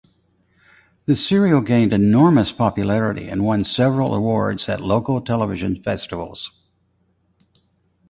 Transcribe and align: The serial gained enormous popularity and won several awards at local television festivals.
The 1.05 1.15
serial 1.15 1.61
gained 1.61 1.93
enormous 1.93 2.51
popularity 2.51 3.29
and 3.29 3.45
won 3.45 3.63
several 3.63 4.15
awards 4.15 4.67
at 4.67 4.81
local 4.81 5.21
television 5.21 5.79
festivals. 5.83 6.49